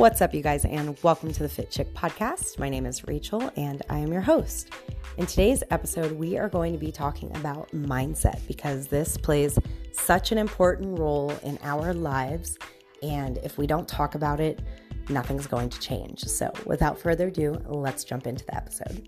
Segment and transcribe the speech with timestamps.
[0.00, 2.58] What's up, you guys, and welcome to the Fit Chick podcast.
[2.58, 4.70] My name is Rachel, and I am your host.
[5.18, 9.58] In today's episode, we are going to be talking about mindset because this plays
[9.92, 12.56] such an important role in our lives.
[13.02, 14.60] And if we don't talk about it,
[15.10, 16.24] nothing's going to change.
[16.24, 19.06] So, without further ado, let's jump into the episode.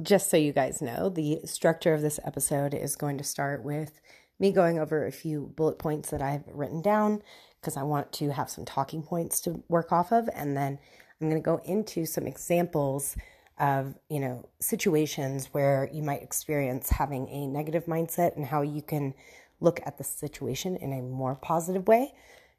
[0.00, 4.00] Just so you guys know, the structure of this episode is going to start with
[4.38, 7.22] me going over a few bullet points that I've written down
[7.60, 10.28] because I want to have some talking points to work off of.
[10.34, 10.78] And then
[11.20, 13.16] I'm going to go into some examples
[13.58, 18.82] of, you know, situations where you might experience having a negative mindset and how you
[18.82, 19.14] can
[19.60, 22.14] look at the situation in a more positive way.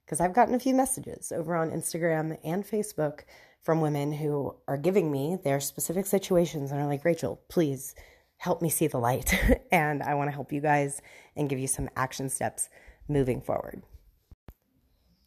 [0.05, 3.21] Because I've gotten a few messages over on Instagram and Facebook
[3.61, 7.93] from women who are giving me their specific situations and are like, Rachel, please
[8.39, 9.33] help me see the light.
[9.71, 11.01] and I want to help you guys
[11.35, 12.69] and give you some action steps
[13.07, 13.83] moving forward.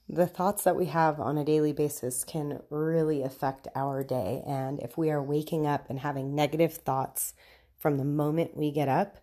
[0.08, 4.42] The thoughts that we have on a daily basis can really affect our day.
[4.46, 7.34] And if we are waking up and having negative thoughts
[7.78, 9.18] from the moment we get up,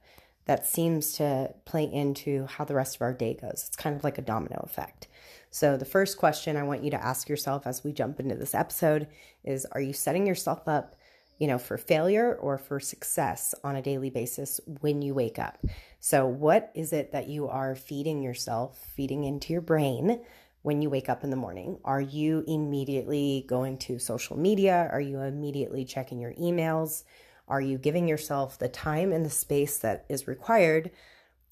[0.45, 3.65] that seems to play into how the rest of our day goes.
[3.67, 5.07] It's kind of like a domino effect.
[5.51, 8.55] So, the first question I want you to ask yourself as we jump into this
[8.55, 9.07] episode
[9.43, 10.95] is Are you setting yourself up
[11.39, 15.65] you know, for failure or for success on a daily basis when you wake up.
[15.99, 20.21] So, what is it that you are feeding yourself, feeding into your brain
[20.61, 21.79] when you wake up in the morning?
[21.85, 24.89] Are you immediately going to social media?
[24.91, 27.03] Are you immediately checking your emails?
[27.47, 30.91] Are you giving yourself the time and the space that is required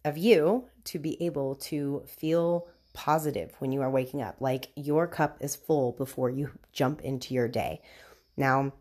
[0.04, 4.36] of you to be able to feel positive when you are waking up?
[4.42, 7.82] Like your cup is full before you jump into your day.
[8.36, 8.74] Now,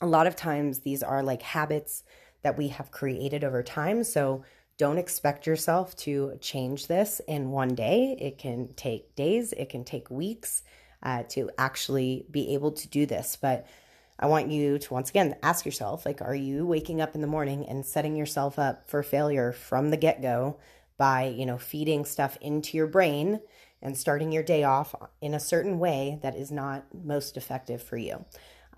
[0.00, 2.04] a lot of times these are like habits
[2.42, 4.02] that we have created over time.
[4.04, 4.44] So
[4.78, 8.16] don't expect yourself to change this in one day.
[8.18, 10.62] It can take days, it can take weeks
[11.02, 13.36] uh, to actually be able to do this.
[13.40, 13.66] But
[14.18, 17.26] I want you to once again ask yourself like, are you waking up in the
[17.26, 20.58] morning and setting yourself up for failure from the get go
[20.96, 23.40] by, you know, feeding stuff into your brain
[23.82, 27.96] and starting your day off in a certain way that is not most effective for
[27.96, 28.24] you?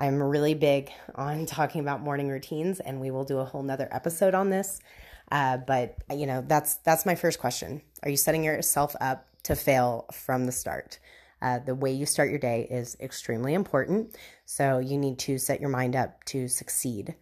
[0.02, 3.88] I'm really big on talking about morning routines, and we will do a whole nother
[3.92, 4.80] episode on this.
[5.30, 7.82] Uh, but you know, that's that's my first question.
[8.02, 10.98] Are you setting yourself up to fail from the start?
[11.40, 14.16] Uh, the way you start your day is extremely important.
[14.44, 17.14] So you need to set your mind up to succeed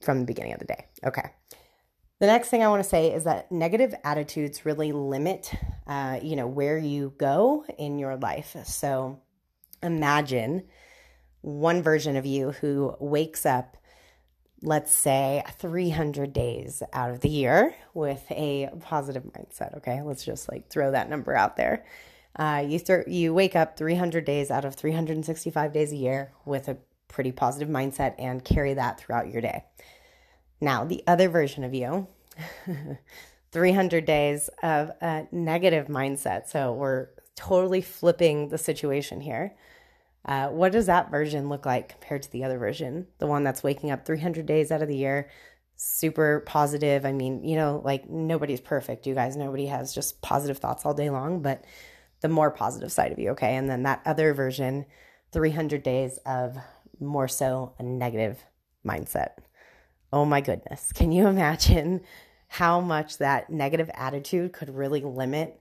[0.00, 0.86] from the beginning of the day.
[1.04, 1.34] Okay.
[2.18, 5.52] The next thing I want to say is that negative attitudes really limit,
[5.86, 8.56] uh, you know, where you go in your life.
[8.64, 9.20] So
[9.82, 10.64] imagine
[11.48, 13.76] one version of you who wakes up,
[14.62, 19.76] let's say, 300 days out of the year with a positive mindset.
[19.78, 21.84] Okay, let's just like throw that number out there.
[22.36, 26.68] Uh, you th- you wake up 300 days out of 365 days a year with
[26.68, 26.76] a
[27.08, 29.64] pretty positive mindset and carry that throughout your day.
[30.60, 32.06] Now, the other version of you,
[33.52, 36.46] 300 days of a negative mindset.
[36.46, 39.54] So we're totally flipping the situation here.
[40.24, 43.06] Uh, what does that version look like compared to the other version?
[43.18, 45.30] The one that's waking up 300 days out of the year,
[45.76, 47.06] super positive.
[47.06, 49.36] I mean, you know, like nobody's perfect, you guys.
[49.36, 51.64] Nobody has just positive thoughts all day long, but
[52.20, 53.56] the more positive side of you, okay?
[53.56, 54.86] And then that other version,
[55.32, 56.56] 300 days of
[57.00, 58.38] more so a negative
[58.84, 59.30] mindset.
[60.12, 60.92] Oh my goodness.
[60.92, 62.02] Can you imagine
[62.48, 65.60] how much that negative attitude could really limit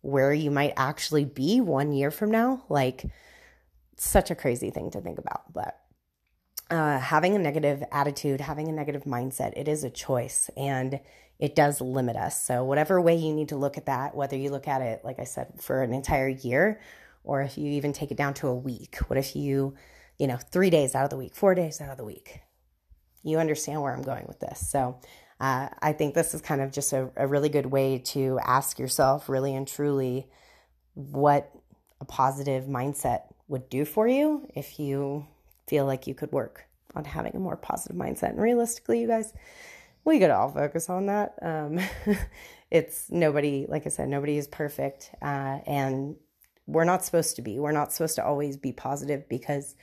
[0.00, 2.64] where you might actually be one year from now?
[2.68, 3.04] Like,
[3.98, 5.78] such a crazy thing to think about, but
[6.70, 11.00] uh, having a negative attitude, having a negative mindset, it is a choice and
[11.38, 12.42] it does limit us.
[12.42, 15.18] So, whatever way you need to look at that, whether you look at it, like
[15.18, 16.80] I said, for an entire year,
[17.24, 19.74] or if you even take it down to a week, what if you,
[20.18, 22.40] you know, three days out of the week, four days out of the week?
[23.22, 24.68] You understand where I'm going with this.
[24.68, 25.00] So,
[25.40, 28.78] uh, I think this is kind of just a, a really good way to ask
[28.78, 30.28] yourself, really and truly,
[30.94, 31.52] what
[32.00, 35.26] a positive mindset would do for you if you
[35.66, 38.30] feel like you could work on having a more positive mindset.
[38.30, 39.32] And realistically, you guys,
[40.04, 41.34] we could all focus on that.
[41.42, 41.80] Um,
[42.70, 45.10] it's nobody, like I said, nobody is perfect.
[45.20, 46.16] Uh, and
[46.66, 47.58] we're not supposed to be.
[47.58, 49.74] We're not supposed to always be positive because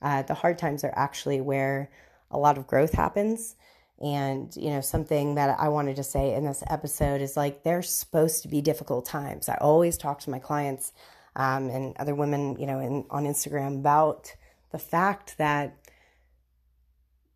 [0.00, 1.90] uh, the hard times are actually where
[2.30, 3.56] a lot of growth happens.
[4.00, 7.88] And, you know, something that I wanted to say in this episode is like, there's
[7.88, 9.48] supposed to be difficult times.
[9.48, 10.92] I always talk to my clients
[11.36, 14.34] um, and other women, you know, in, on Instagram about
[14.70, 15.76] the fact that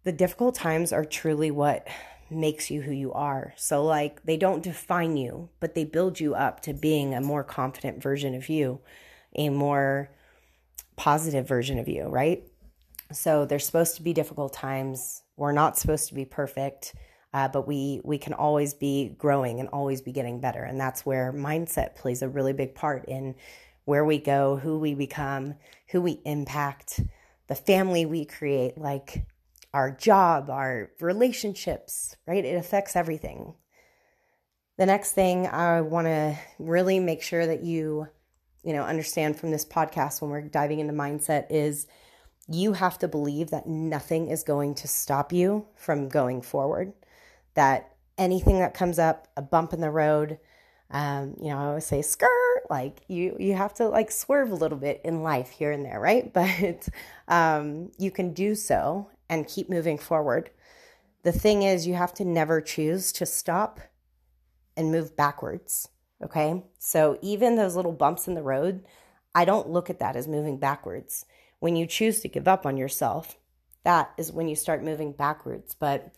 [0.05, 1.87] the difficult times are truly what
[2.31, 3.55] makes you who you are.
[3.57, 7.45] So, like, they don't define you, but they build you up to being a more
[7.45, 8.81] confident version of you,
[9.35, 10.11] a more
[10.97, 12.45] positive version of you, right?
[13.13, 15.23] So, there's supposed to be difficult times.
[15.37, 16.95] We're not supposed to be perfect,
[17.33, 21.05] uh, but we we can always be growing and always be getting better, and that's
[21.05, 23.35] where mindset plays a really big part in
[23.87, 25.55] where we go, who we become,
[25.89, 27.01] who we impact,
[27.47, 29.25] the family we create, like
[29.73, 32.45] our job, our relationships, right?
[32.45, 33.55] It affects everything.
[34.77, 38.09] The next thing I want to really make sure that you,
[38.63, 41.87] you know, understand from this podcast when we're diving into mindset is
[42.49, 46.93] you have to believe that nothing is going to stop you from going forward.
[47.55, 50.39] That anything that comes up, a bump in the road,
[50.91, 52.29] um, you know, I always say skirt,
[52.71, 56.01] like you you have to like swerve a little bit in life here and there,
[56.01, 56.33] right?
[56.33, 56.89] But
[57.29, 60.51] um, you can do so and keep moving forward.
[61.23, 63.81] The thing is, you have to never choose to stop
[64.77, 65.89] and move backwards.
[66.23, 66.63] Okay.
[66.79, 68.85] So even those little bumps in the road,
[69.35, 71.27] I don't look at that as moving backwards.
[71.59, 73.37] When you choose to give up on yourself,
[73.85, 75.75] that is when you start moving backwards.
[75.75, 76.13] But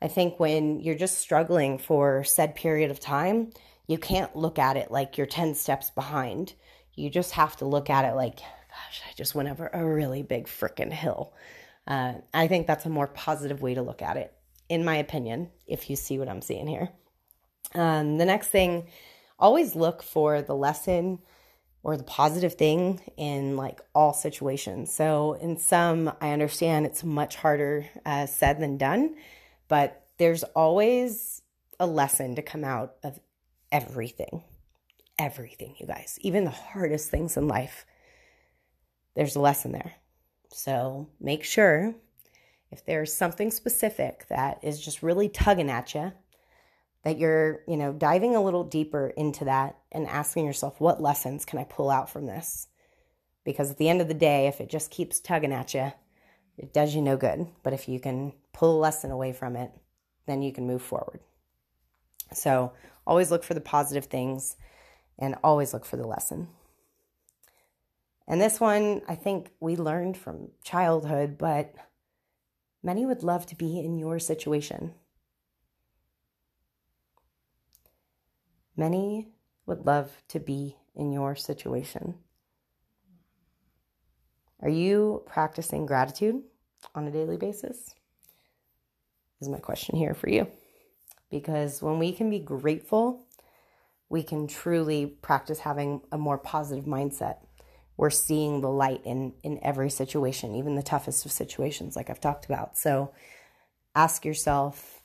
[0.00, 3.52] I think when you're just struggling for said period of time,
[3.86, 6.54] you can't look at it like you're 10 steps behind.
[6.94, 10.22] You just have to look at it like, gosh, I just went over a really
[10.22, 11.32] big freaking hill.
[11.86, 14.32] Uh, I think that's a more positive way to look at it,
[14.68, 16.90] in my opinion, if you see what I'm seeing here.
[17.74, 18.86] Um, the next thing,
[19.38, 21.18] always look for the lesson
[21.82, 24.94] or the positive thing in like all situations.
[24.94, 29.16] So, in some, I understand it's much harder uh, said than done,
[29.66, 31.42] but there's always
[31.80, 33.18] a lesson to come out of
[33.72, 34.44] everything.
[35.18, 37.84] Everything, you guys, even the hardest things in life,
[39.14, 39.94] there's a lesson there.
[40.52, 41.94] So make sure
[42.70, 46.12] if there's something specific that is just really tugging at you,
[47.04, 51.44] that you're, you know, diving a little deeper into that and asking yourself, what lessons
[51.44, 52.68] can I pull out from this?
[53.44, 55.92] Because at the end of the day, if it just keeps tugging at you,
[56.56, 57.46] it does you no good.
[57.62, 59.72] But if you can pull a lesson away from it,
[60.26, 61.20] then you can move forward.
[62.32, 62.72] So
[63.06, 64.56] always look for the positive things
[65.18, 66.48] and always look for the lesson.
[68.26, 71.74] And this one, I think we learned from childhood, but
[72.82, 74.94] many would love to be in your situation.
[78.76, 79.28] Many
[79.66, 82.14] would love to be in your situation.
[84.60, 86.42] Are you practicing gratitude
[86.94, 87.94] on a daily basis?
[89.40, 90.46] Is my question here for you.
[91.32, 93.26] Because when we can be grateful,
[94.08, 97.38] we can truly practice having a more positive mindset
[97.96, 102.20] we're seeing the light in in every situation, even the toughest of situations, like I've
[102.20, 102.78] talked about.
[102.78, 103.12] So
[103.94, 105.02] ask yourself,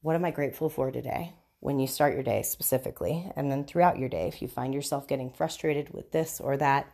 [0.00, 1.34] what am I grateful for today?
[1.60, 5.08] When you start your day specifically, and then throughout your day, if you find yourself
[5.08, 6.86] getting frustrated with this or that,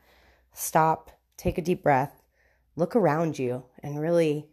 [0.55, 2.23] stop, take a deep breath,
[2.75, 4.49] look around you, and really,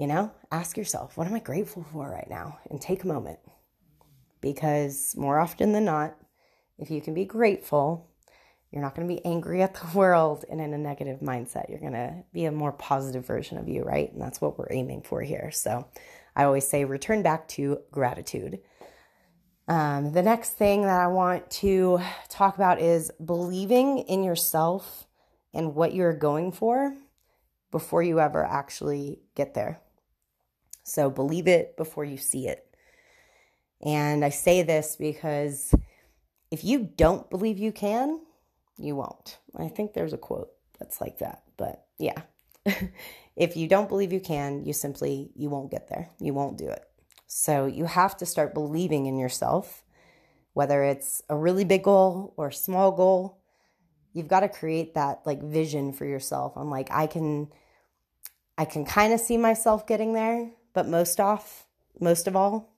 [0.00, 2.58] you know, ask yourself, what am I grateful for right now?
[2.70, 3.38] And take a moment.
[4.40, 6.16] Because more often than not,
[6.78, 8.08] if you can be grateful,
[8.72, 11.68] you're not going to be angry at the world and in a negative mindset.
[11.68, 14.10] You're going to be a more positive version of you, right?
[14.10, 15.50] And that's what we're aiming for here.
[15.50, 15.86] So
[16.34, 18.60] I always say return back to gratitude.
[19.68, 25.06] Um, the next thing that I want to talk about is believing in yourself
[25.52, 26.96] and what you're going for
[27.70, 29.78] before you ever actually get there.
[30.90, 32.66] So believe it before you see it.
[33.80, 35.72] And I say this because
[36.50, 38.20] if you don't believe you can,
[38.76, 39.38] you won't.
[39.56, 42.22] I think there's a quote that's like that, but yeah.
[43.36, 46.10] if you don't believe you can, you simply you won't get there.
[46.18, 46.82] You won't do it.
[47.28, 49.84] So you have to start believing in yourself,
[50.54, 53.38] whether it's a really big goal or small goal.
[54.12, 56.54] You've got to create that like vision for yourself.
[56.56, 57.48] I'm like I can
[58.58, 61.66] I can kind of see myself getting there, but most off
[62.00, 62.72] most of all,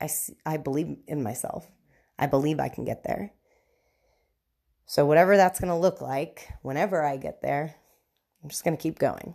[0.00, 0.08] I
[0.46, 1.70] I believe in myself.
[2.18, 3.32] I believe I can get there.
[4.86, 7.74] So, whatever that's going to look like, whenever I get there,
[8.42, 9.34] I'm just going to keep going.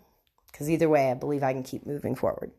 [0.51, 2.51] Because either way, I believe I can keep moving forward.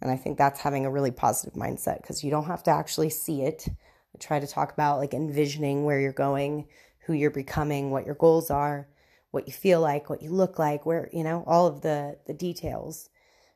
[0.00, 3.10] And I think that's having a really positive mindset because you don't have to actually
[3.10, 3.66] see it.
[3.68, 6.66] I try to talk about like envisioning where you're going,
[7.06, 8.88] who you're becoming, what your goals are,
[9.30, 12.34] what you feel like, what you look like, where, you know, all of the the
[12.34, 13.08] details.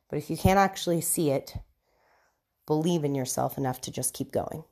[0.09, 1.55] But if you can't actually see it,
[2.65, 4.63] believe in yourself enough to just keep going.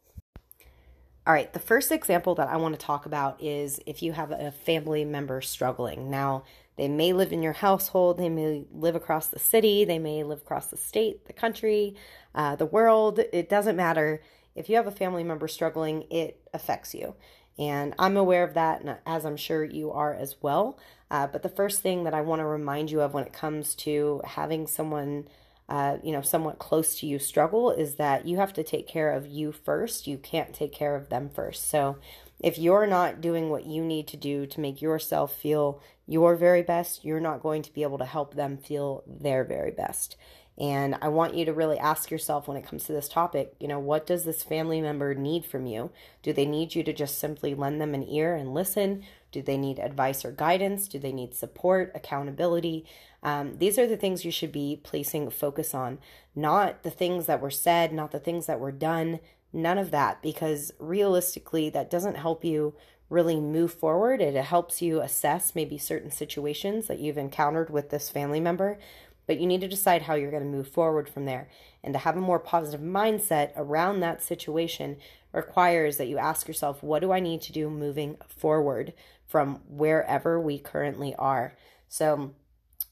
[1.25, 4.31] All right, the first example that I want to talk about is if you have
[4.31, 6.09] a family member struggling.
[6.09, 6.43] Now,
[6.77, 10.41] They may live in your household, they may live across the city, they may live
[10.43, 11.95] across the state, the country,
[12.35, 13.19] uh, the world.
[13.33, 14.21] It doesn't matter.
[14.55, 17.15] If you have a family member struggling, it affects you.
[17.57, 20.77] And I'm aware of that, and as I'm sure you are as well.
[21.09, 23.75] Uh, but the first thing that I want to remind you of when it comes
[23.75, 25.27] to having someone,
[25.69, 29.11] uh, you know, somewhat close to you struggle is that you have to take care
[29.11, 30.07] of you first.
[30.07, 31.69] You can't take care of them first.
[31.69, 31.97] So
[32.39, 36.61] if you're not doing what you need to do to make yourself feel your very
[36.61, 40.17] best, you're not going to be able to help them feel their very best.
[40.59, 43.67] And I want you to really ask yourself when it comes to this topic, you
[43.67, 45.91] know, what does this family member need from you?
[46.23, 49.03] Do they need you to just simply lend them an ear and listen?
[49.37, 50.87] Do they need advice or guidance?
[50.87, 52.87] Do they need support, accountability?
[53.21, 55.99] Um, these are the things you should be placing focus on,
[56.35, 59.19] not the things that were said, not the things that were done,
[59.53, 62.73] none of that, because realistically, that doesn't help you
[63.11, 64.21] really move forward.
[64.21, 68.79] It helps you assess maybe certain situations that you've encountered with this family member
[69.27, 71.49] but you need to decide how you're going to move forward from there.
[71.83, 74.97] And to have a more positive mindset around that situation
[75.33, 78.93] requires that you ask yourself, what do I need to do moving forward
[79.25, 81.55] from wherever we currently are?
[81.89, 82.33] So,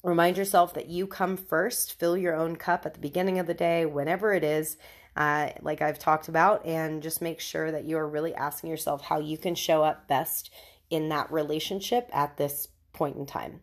[0.04, 3.54] remind yourself that you come first, fill your own cup at the beginning of the
[3.54, 4.77] day, whenever it is.
[5.15, 9.18] Uh, like I've talked about, and just make sure that you're really asking yourself how
[9.18, 10.50] you can show up best
[10.89, 13.62] in that relationship at this point in time.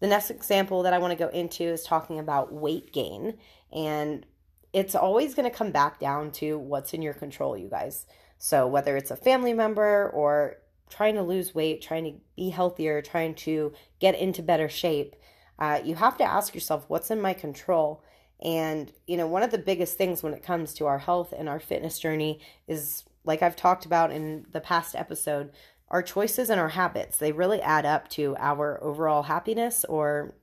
[0.00, 3.38] The next example that I want to go into is talking about weight gain.
[3.72, 4.26] And
[4.72, 8.06] it's always going to come back down to what's in your control, you guys.
[8.38, 10.56] So, whether it's a family member or
[10.88, 15.14] trying to lose weight, trying to be healthier, trying to get into better shape,
[15.58, 18.02] uh, you have to ask yourself, what's in my control?
[18.42, 21.48] And, you know, one of the biggest things when it comes to our health and
[21.48, 25.52] our fitness journey is, like I've talked about in the past episode,
[25.90, 30.34] our choices and our habits, they really add up to our overall happiness or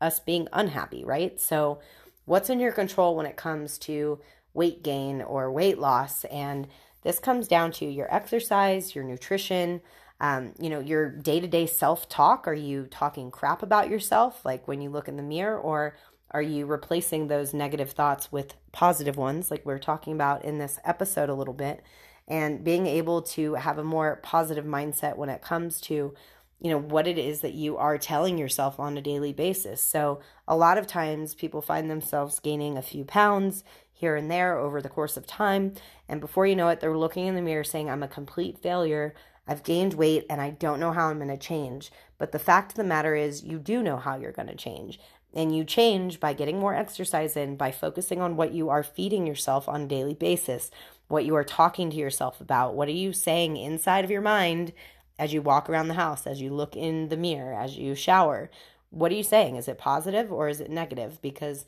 [0.00, 1.40] us being unhappy, right?
[1.40, 1.80] So,
[2.24, 4.18] what's in your control when it comes to
[4.52, 6.24] weight gain or weight loss?
[6.24, 6.66] And
[7.02, 9.80] this comes down to your exercise, your nutrition,
[10.20, 12.48] um, you know, your day to day self talk.
[12.48, 15.96] Are you talking crap about yourself, like when you look in the mirror, or
[16.32, 20.58] are you replacing those negative thoughts with positive ones, like we are talking about in
[20.58, 21.82] this episode a little bit?
[22.28, 26.14] And being able to have a more positive mindset when it comes to
[26.60, 29.80] you know what it is that you are telling yourself on a daily basis.
[29.82, 34.56] So a lot of times people find themselves gaining a few pounds here and there
[34.56, 35.74] over the course of time.
[36.08, 39.14] And before you know it they're looking in the mirror saying i'm a complete failure.
[39.46, 41.90] I've gained weight and i don't know how i'm going to change.
[42.18, 44.98] But the fact of the matter is you do know how you're going to change
[45.36, 49.26] and you change by getting more exercise in by focusing on what you are feeding
[49.26, 50.70] yourself on a daily basis
[51.08, 52.74] what you are talking to yourself about.
[52.74, 54.72] What are you saying inside of your mind
[55.18, 58.50] as you walk around the house, as you look in the mirror, as you shower?
[58.90, 59.56] What are you saying?
[59.56, 61.20] Is it positive or is it negative?
[61.22, 61.64] Because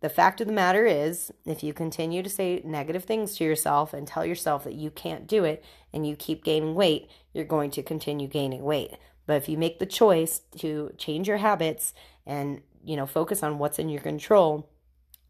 [0.00, 3.94] the fact of the matter is, if you continue to say negative things to yourself
[3.94, 7.70] and tell yourself that you can't do it and you keep gaining weight, you're going
[7.72, 8.92] to continue gaining weight.
[9.26, 11.94] But if you make the choice to change your habits
[12.26, 14.68] and, you know, focus on what's in your control,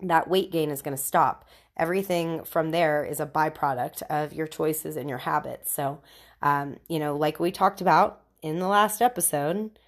[0.00, 4.47] that weight gain is going to stop everything from there is a byproduct of your
[4.47, 5.73] choices and your habits.
[5.73, 6.00] So,
[6.42, 9.78] um, you know, like we talked about in the last episode,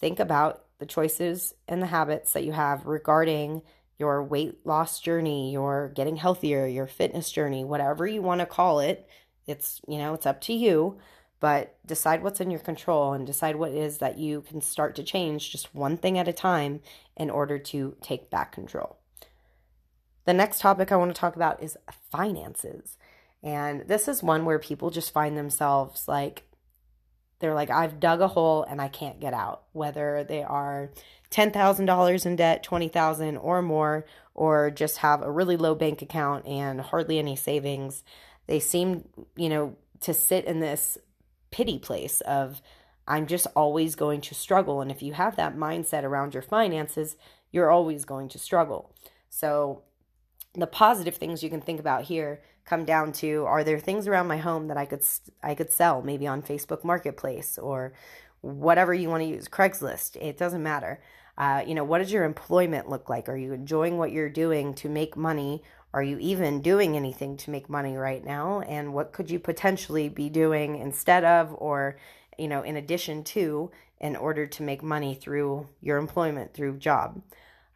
[0.00, 3.62] think about the choices and the habits that you have regarding
[3.98, 8.80] your weight loss journey, your getting healthier, your fitness journey, whatever you want to call
[8.80, 9.06] it.
[9.46, 10.98] It's, you know, it's up to you,
[11.42, 14.94] but decide what's in your control and decide what it is that you can start
[14.94, 16.78] to change just one thing at a time
[17.16, 18.96] in order to take back control.
[20.24, 21.76] The next topic I want to talk about is
[22.12, 22.96] finances.
[23.42, 26.44] And this is one where people just find themselves like,
[27.40, 29.64] they're like, I've dug a hole and I can't get out.
[29.72, 30.92] Whether they are
[31.32, 36.80] $10,000 in debt, 20,000 or more, or just have a really low bank account and
[36.80, 38.04] hardly any savings,
[38.46, 40.98] they seem, you know, to sit in this
[41.52, 42.60] pity place of,
[43.06, 44.80] I'm just always going to struggle.
[44.80, 47.16] And if you have that mindset around your finances,
[47.52, 48.92] you're always going to struggle.
[49.28, 49.82] So
[50.54, 54.28] the positive things you can think about here come down to are there things around
[54.28, 55.02] my home that I could
[55.42, 57.92] I could sell maybe on Facebook Marketplace or
[58.40, 61.00] whatever you want to use Craigslist it doesn't matter
[61.38, 64.74] uh, you know what does your employment look like are you enjoying what you're doing
[64.74, 65.62] to make money
[65.94, 70.08] are you even doing anything to make money right now and what could you potentially
[70.08, 71.96] be doing instead of or
[72.38, 73.70] you know in addition to
[74.00, 77.22] in order to make money through your employment through job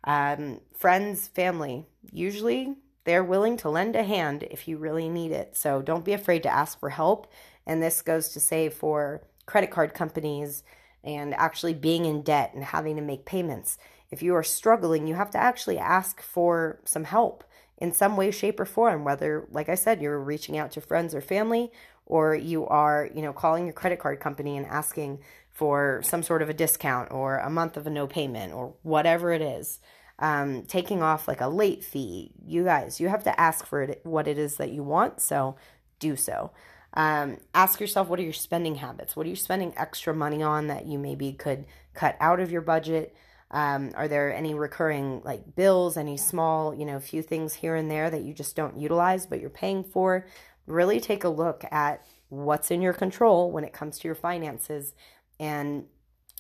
[0.06, 5.56] um, friends, family, usually they're willing to lend a hand if you really need it.
[5.56, 7.30] So don't be afraid to ask for help.
[7.66, 10.62] And this goes to say for credit card companies
[11.02, 13.78] and actually being in debt and having to make payments.
[14.11, 17.44] If you are struggling, you have to actually ask for some help
[17.78, 21.14] in some way, shape, or form, whether, like I said, you're reaching out to friends
[21.14, 21.71] or family,
[22.06, 25.21] or you are, you know, calling your credit card company and asking
[25.52, 29.33] for some sort of a discount or a month of a no payment or whatever
[29.33, 29.80] it is.
[30.18, 32.33] Um, taking off like a late fee.
[32.47, 35.21] You guys, you have to ask for it, what it is that you want.
[35.21, 35.56] So
[35.99, 36.52] do so.
[36.95, 39.14] Um, ask yourself what are your spending habits?
[39.14, 42.62] What are you spending extra money on that you maybe could cut out of your
[42.62, 43.14] budget?
[43.50, 47.91] Um, are there any recurring like bills, any small, you know, few things here and
[47.91, 50.26] there that you just don't utilize but you're paying for?
[50.67, 54.95] Really take a look at what's in your control when it comes to your finances
[55.38, 55.85] and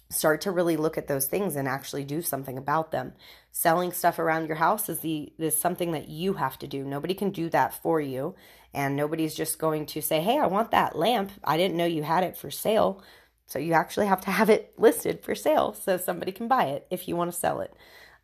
[0.08, 3.12] start to really look at those things and actually do something about them.
[3.50, 6.84] Selling stuff around your house is the is something that you have to do.
[6.84, 8.34] Nobody can do that for you
[8.74, 11.32] and nobody's just going to say, "Hey, I want that lamp.
[11.42, 13.02] I didn't know you had it for sale."
[13.46, 16.86] So you actually have to have it listed for sale so somebody can buy it
[16.90, 17.72] if you want to sell it.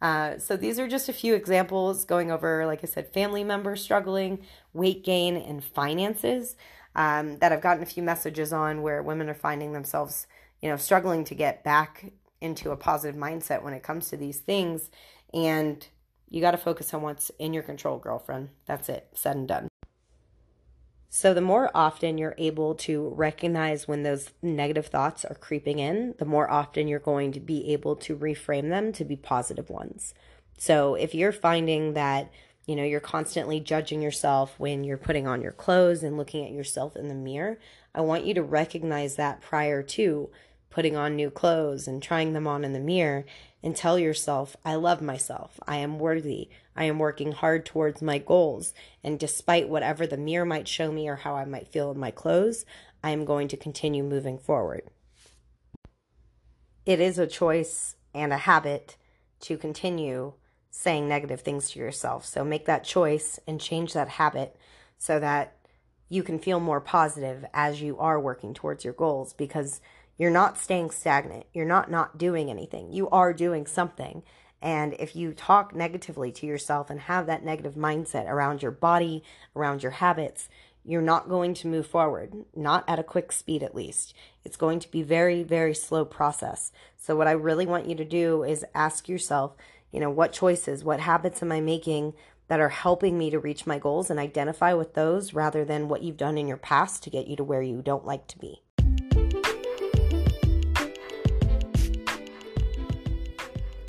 [0.00, 3.80] Uh, so these are just a few examples going over, like I said, family members
[3.80, 4.40] struggling,
[4.72, 6.56] weight gain, and finances
[6.96, 10.26] um, that I've gotten a few messages on where women are finding themselves,
[10.60, 14.38] you know, struggling to get back into a positive mindset when it comes to these
[14.38, 14.90] things.
[15.32, 15.86] And
[16.28, 18.48] you got to focus on what's in your control, girlfriend.
[18.66, 19.71] That's it, said and done.
[21.14, 26.14] So, the more often you're able to recognize when those negative thoughts are creeping in,
[26.16, 30.14] the more often you're going to be able to reframe them to be positive ones.
[30.56, 32.32] So, if you're finding that,
[32.66, 36.52] you know, you're constantly judging yourself when you're putting on your clothes and looking at
[36.52, 37.58] yourself in the mirror,
[37.94, 40.30] I want you to recognize that prior to
[40.70, 43.26] putting on new clothes and trying them on in the mirror
[43.62, 45.60] and tell yourself, I love myself.
[45.68, 46.48] I am worthy.
[46.76, 48.72] I am working hard towards my goals.
[49.04, 52.10] And despite whatever the mirror might show me or how I might feel in my
[52.10, 52.64] clothes,
[53.02, 54.88] I am going to continue moving forward.
[56.86, 58.96] It is a choice and a habit
[59.40, 60.34] to continue
[60.70, 62.24] saying negative things to yourself.
[62.24, 64.56] So make that choice and change that habit
[64.98, 65.56] so that
[66.08, 69.80] you can feel more positive as you are working towards your goals because
[70.18, 71.46] you're not staying stagnant.
[71.52, 72.92] You're not not doing anything.
[72.92, 74.22] You are doing something.
[74.62, 79.24] And if you talk negatively to yourself and have that negative mindset around your body,
[79.56, 80.48] around your habits,
[80.84, 84.14] you're not going to move forward, not at a quick speed at least.
[84.44, 86.72] It's going to be very, very slow process.
[86.96, 89.56] So what I really want you to do is ask yourself,
[89.90, 92.14] you know, what choices, what habits am I making
[92.48, 96.02] that are helping me to reach my goals and identify with those rather than what
[96.02, 98.62] you've done in your past to get you to where you don't like to be.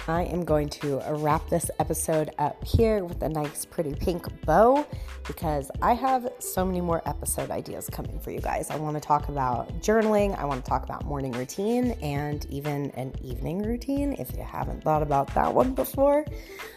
[0.08, 4.86] I am going to wrap this episode up here with a nice, pretty pink bow
[5.26, 8.70] because I have so many more episode ideas coming for you guys.
[8.70, 12.92] I want to talk about journaling, I want to talk about morning routine, and even
[12.92, 16.26] an evening routine if you haven't thought about that one before.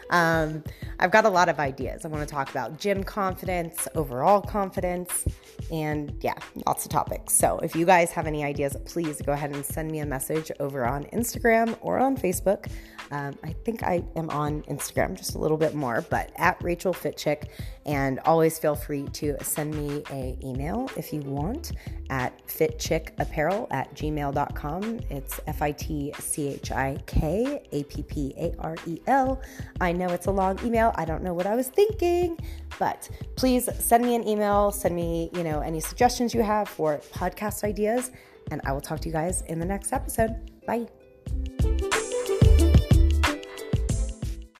[0.09, 0.63] Um,
[0.99, 2.05] I've got a lot of ideas.
[2.05, 5.25] I want to talk about gym confidence, overall confidence,
[5.69, 6.35] and yeah,
[6.65, 7.33] lots of topics.
[7.33, 10.49] So if you guys have any ideas, please go ahead and send me a message
[10.61, 12.71] over on Instagram or on Facebook.
[13.17, 16.93] Um, I think I am on Instagram just a little bit more, but at Rachel
[16.93, 17.47] Fitchick.
[17.85, 21.71] And always feel free to send me a email if you want
[22.09, 24.99] at fitchickapparel at gmail.com.
[25.09, 29.41] It's F I T C H I K A P P A R E L.
[29.81, 30.91] I know it's a long email.
[30.95, 32.37] I don't know what I was thinking,
[32.77, 34.71] but please send me an email.
[34.71, 38.11] Send me, you know, any suggestions you have for podcast ideas.
[38.51, 40.51] And I will talk to you guys in the next episode.
[40.67, 40.87] Bye.